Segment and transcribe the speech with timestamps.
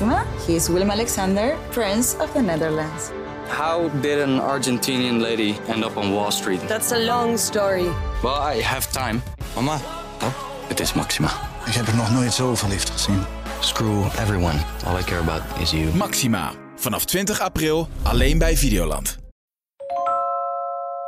[0.00, 0.24] Maxima.
[0.46, 3.10] He is Willem Alexander, Prince of the Netherlands.
[3.48, 6.60] How did an Argentinian lady end up on Wall Street?
[6.68, 7.88] That's a long story.
[8.22, 9.22] Well, I have time.
[9.54, 9.80] Mama,
[10.22, 10.32] Oh,
[10.68, 11.28] het is Maxima.
[11.66, 13.24] ik heb er nog nooit zo verliefd gezien.
[13.60, 14.58] Screw everyone.
[14.86, 15.94] All I care about is you.
[15.94, 16.52] Maxima.
[16.76, 19.16] Vanaf 20 april alleen bij Videoland.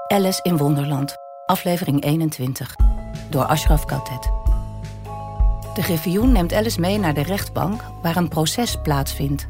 [0.08, 1.14] Alice in Wonderland,
[1.46, 2.74] aflevering 21.
[3.30, 4.39] Door Ashraf Kautet.
[5.80, 9.48] De griffioen neemt Alice mee naar de rechtbank waar een proces plaatsvindt.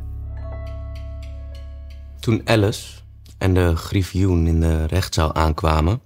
[2.21, 3.01] Toen Alice
[3.39, 6.01] en de griffioen in de rechtszaal aankwamen,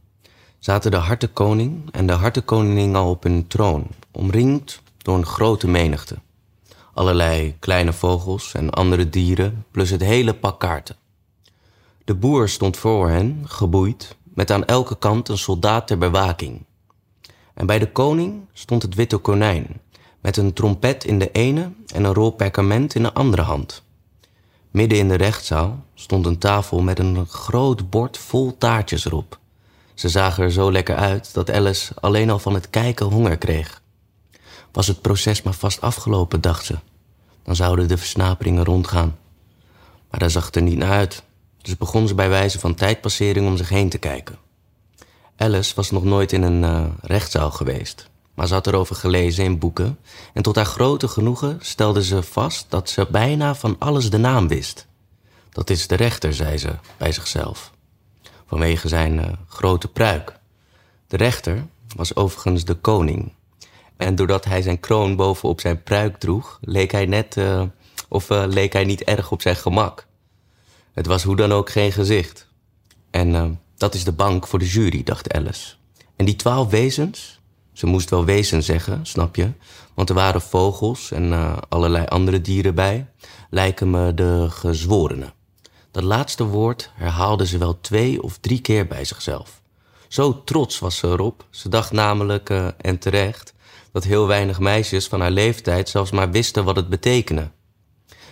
[0.58, 6.16] zaten de hartenkoning en de hartenkoningin al op hun troon, omringd door een grote menigte.
[6.94, 10.96] Allerlei kleine vogels en andere dieren, plus het hele pak kaarten.
[12.04, 16.64] De boer stond voor hen, geboeid, met aan elke kant een soldaat ter bewaking.
[17.54, 19.82] En bij de koning stond het witte konijn,
[20.24, 23.82] met een trompet in de ene en een rol perkament in de andere hand.
[24.70, 29.38] Midden in de rechtszaal stond een tafel met een groot bord vol taartjes erop.
[29.94, 33.82] Ze zagen er zo lekker uit dat Alice alleen al van het kijken honger kreeg.
[34.72, 36.78] Was het proces maar vast afgelopen, dacht ze.
[37.42, 39.16] Dan zouden de versnaperingen rondgaan.
[40.10, 41.22] Maar daar zag het er niet naar uit.
[41.62, 44.38] Dus begon ze bij wijze van tijdpassering om zich heen te kijken.
[45.36, 48.12] Alice was nog nooit in een eh, rechtszaal geweest.
[48.34, 49.98] Maar ze had erover gelezen in boeken.
[50.32, 54.48] En tot haar grote genoegen stelde ze vast dat ze bijna van alles de naam
[54.48, 54.86] wist.
[55.50, 57.72] Dat is de rechter, zei ze bij zichzelf.
[58.46, 60.38] Vanwege zijn eh, grote pruik.
[61.06, 63.32] De rechter was overigens de koning.
[63.96, 67.36] En doordat hij zijn kroon bovenop zijn pruik droeg, leek hij net.
[67.36, 67.62] eh,
[68.08, 70.06] of eh, leek hij niet erg op zijn gemak.
[70.92, 72.48] Het was hoe dan ook geen gezicht.
[73.10, 75.74] En dat is de bank voor de jury, dacht Alice.
[76.16, 77.40] En die twaalf wezens,
[77.74, 79.50] ze moest wel wezen zeggen, snap je?
[79.94, 83.06] Want er waren vogels en eh, allerlei andere dieren bij,
[83.50, 85.32] lijken me de gezworenen.
[85.90, 89.62] Dat laatste woord herhaalde ze wel twee of drie keer bij zichzelf.
[90.08, 91.46] Zo trots was ze erop.
[91.50, 93.54] Ze dacht namelijk, eh, en terecht,
[93.92, 97.50] dat heel weinig meisjes van haar leeftijd zelfs maar wisten wat het betekende.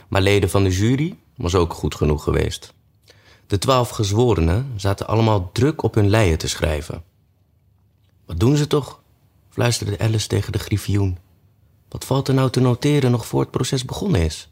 [0.09, 2.75] Maar leden van de jury was ook goed genoeg geweest.
[3.47, 7.03] De twaalf gezworenen zaten allemaal druk op hun leien te schrijven.
[8.27, 9.02] Wat doen ze toch?
[9.53, 11.19] Fluisterde Alice tegen de griffioen.
[11.89, 14.49] Wat valt er nou te noteren nog voor het proces begonnen is?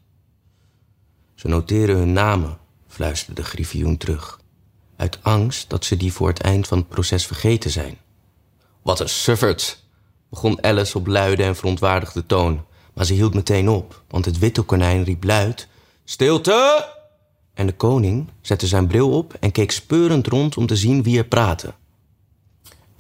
[1.35, 4.41] Ze noteren hun namen, fluisterde de griffioen terug.
[4.97, 7.99] Uit angst dat ze die voor het eind van het proces vergeten zijn.
[8.83, 9.85] Wat een suffert,
[10.29, 12.65] begon Alice op luide en verontwaardigde toon.
[12.95, 15.69] Maar ze hield meteen op, want het witte konijn riep luid...
[16.05, 16.89] Stilte!
[17.55, 21.19] En de koning zette zijn bril op en keek speurend rond om te zien wie
[21.19, 21.75] er praatte.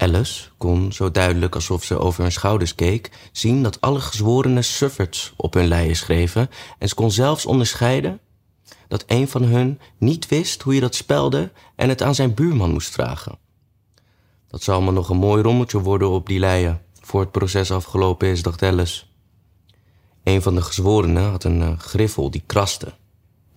[0.00, 5.32] Alice kon, zo duidelijk alsof ze over hun schouders keek, zien dat alle gezworenen sufferts
[5.36, 8.20] op hun leien schreven en ze kon zelfs onderscheiden
[8.88, 12.70] dat een van hun niet wist hoe je dat spelde en het aan zijn buurman
[12.70, 13.38] moest vragen.
[14.48, 18.28] Dat zal maar nog een mooi rommeltje worden op die leien voor het proces afgelopen
[18.28, 19.04] is, dacht Alice.
[20.24, 22.94] Een van de gezworenen had een eh, griffel die kraste.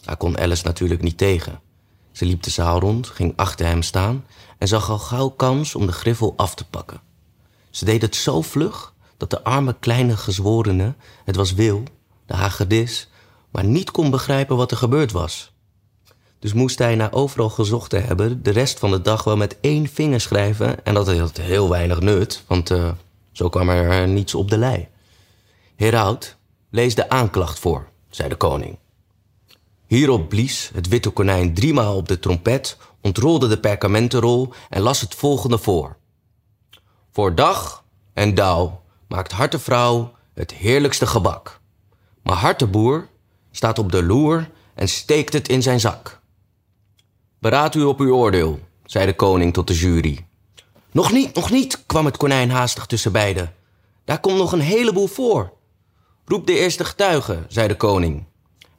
[0.02, 1.62] Daar kon Alice natuurlijk niet tegen.
[2.14, 4.26] Ze liep de zaal rond, ging achter hem staan
[4.58, 7.02] en zag al gauw kans om de griffel af te pakken.
[7.70, 11.84] Ze deed het zo vlug dat de arme kleine gezworene, het was Wil,
[12.26, 13.10] de hagedis,
[13.52, 15.52] maar niet kon begrijpen wat er gebeurd was.
[16.40, 19.58] Dus moest hij na overal gezocht te hebben de rest van de dag wel met
[19.62, 22.92] één vinger schrijven en dat had heel weinig nut, want eh,
[23.32, 24.88] zo kwam er niets op de lei.
[25.76, 26.36] Heraut,
[26.70, 28.78] lees de aanklacht voor, zei de koning.
[29.94, 35.16] Hierop blies het witte konijn driemaal op de trompet, ontrolde de perkamentenrol en las het
[35.16, 35.98] volgende voor.
[37.12, 37.84] Voor dag
[38.14, 41.60] en dauw maakt hartevrouw het heerlijkste gebak.
[42.24, 43.08] Maar harteboer
[43.52, 46.20] staat op de loer en steekt het in zijn zak.
[47.40, 50.26] Beraad u op uw oordeel, zei de koning tot de jury.
[50.92, 53.54] Nog niet, nog niet, kwam het konijn haastig tussen beiden.
[54.06, 55.54] Daar komt nog een heleboel voor.
[56.26, 58.32] Roep de eerste getuige, zei de koning.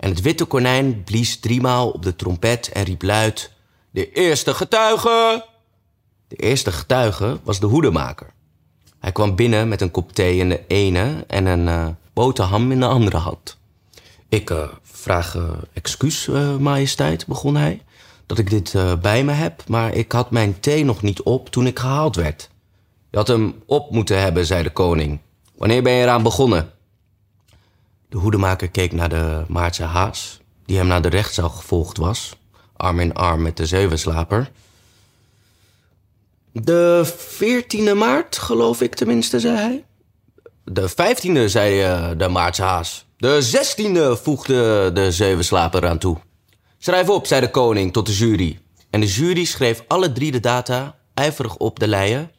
[0.05, 3.53] En het witte konijn blies driemaal op de trompet en riep luid:
[3.91, 5.45] De eerste getuige!
[6.29, 8.33] De eerste getuige was de hoedemaker.
[8.99, 12.81] Hij kwam binnen met een kop thee in de ene en een eh, boterham in
[12.81, 13.59] de andere hand.
[14.29, 15.43] Ik eh, vraag eh,
[15.73, 16.29] excuus,
[16.59, 17.83] majesteit, begon hij,
[18.27, 21.67] dat ik dit bij me heb, maar ik had mijn thee nog niet op toen
[21.67, 22.51] ik gehaald werd.
[23.11, 25.21] Je had hem op moeten hebben, zei de koning.
[25.57, 26.74] Wanneer ben je eraan begonnen?
[28.15, 32.37] De hoedemaker keek naar de Maartse haas, die hem naar de rechtszaal gevolgd was,
[32.77, 34.51] arm in arm met de zevenslaper.
[36.53, 39.85] De 14e maart, geloof ik tenminste, zei hij.
[40.65, 43.07] De 15e, zei eh, de Maartse haas.
[43.17, 46.17] De zestiende, voegde de zevenslaper aan toe.
[46.79, 48.59] Schrijf op, zei de koning tot de jury.
[48.91, 52.31] En de jury schreef alle drie de data ijverig op de leien,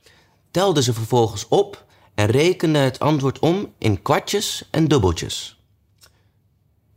[0.52, 5.55] telde ze vervolgens op en rekende het antwoord om in kwartjes en dubbeltjes.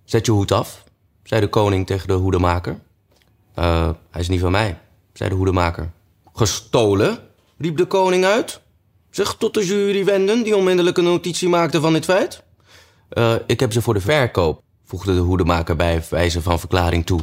[0.09, 0.85] Zet je hoed af,
[1.23, 2.81] zei de koning tegen de hoedemaker.
[3.59, 4.79] Uh, hij is niet van mij,
[5.13, 5.91] zei de hoedemaker.
[6.33, 7.19] Gestolen?
[7.59, 8.61] riep de koning uit.
[9.11, 12.43] Zich tot de jury wenden, die onmiddellijk een notitie maakte van dit feit.
[13.13, 17.21] Uh, ik heb ze voor de verkoop, voegde de hoedemaker bij wijze van verklaring toe.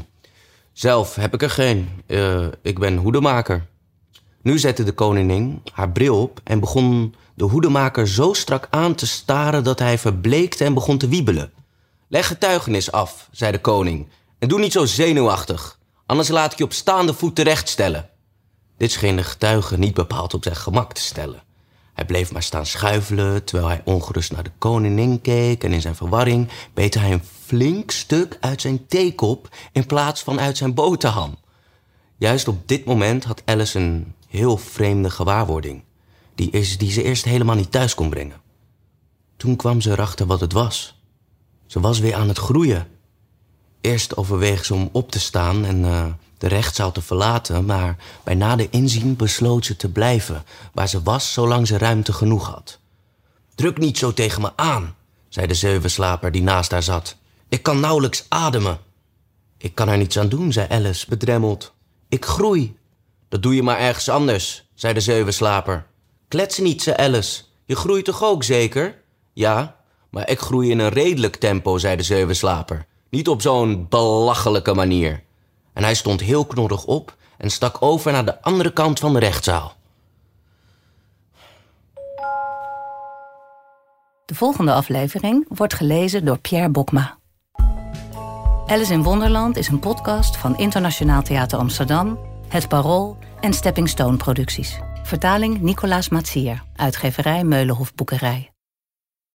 [0.73, 1.89] Zelf heb ik er geen.
[2.07, 3.65] Uh, ik ben hoedemaker.
[4.41, 9.07] Nu zette de koningin haar bril op en begon de hoedemaker zo strak aan te
[9.07, 11.51] staren dat hij verbleekte en begon te wiebelen.
[12.07, 14.09] Leg getuigenis af, zei de koning,
[14.39, 18.09] en doe niet zo zenuwachtig, anders laat ik je op staande voet terechtstellen.
[18.77, 21.43] Dit scheen de getuige niet bepaald op zijn gemak te stellen.
[21.93, 25.95] Hij bleef maar staan schuifelen terwijl hij ongerust naar de koningin keek en in zijn
[25.95, 31.37] verwarring beet hij een flink stuk uit zijn theekop in plaats van uit zijn boterham.
[32.17, 35.83] Juist op dit moment had Alice een heel vreemde gewaarwording,
[36.35, 38.41] die, is, die ze eerst helemaal niet thuis kon brengen.
[39.37, 40.95] Toen kwam ze erachter wat het was.
[41.65, 42.87] Ze was weer aan het groeien.
[43.81, 46.05] Eerst overweeg ze om op te staan en uh,
[46.37, 51.33] de rechtszaal te verlaten, maar bij nader inzien besloot ze te blijven waar ze was
[51.33, 52.79] zolang ze ruimte genoeg had.
[53.55, 54.95] Druk niet zo tegen me aan,
[55.29, 57.15] zei de zevenslaper die naast haar zat.
[57.49, 58.79] Ik kan nauwelijks ademen.
[59.57, 61.73] Ik kan er niets aan doen, zei Alice, bedremmeld.
[62.09, 62.77] Ik groei.
[63.29, 65.85] Dat doe je maar ergens anders, zei de zevenslaper.
[66.27, 67.43] Klets niet, zei Alice.
[67.65, 69.01] Je groeit toch ook zeker?
[69.33, 69.75] Ja,
[70.15, 72.85] maar ik groei in een redelijk tempo, zei de zevenslaper.
[73.09, 75.23] Niet op zo'n belachelijke manier.
[75.73, 79.19] En hij stond heel knorrig op en stak over naar de andere kant van de
[79.19, 79.73] rechtszaal.
[84.25, 87.17] De volgende aflevering wordt gelezen door Pierre Bokma.
[88.65, 94.17] Alice in Wonderland is een podcast van Internationaal Theater Amsterdam, Het Parool en Stepping Stone
[94.17, 94.79] Producties.
[95.03, 98.54] Vertaling Nicolaas Matsier, uitgeverij Meulenhof Boekerij.